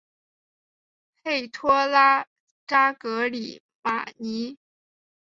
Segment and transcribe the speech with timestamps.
[1.21, 2.25] 佩托拉
[2.65, 4.57] 扎格里马尼。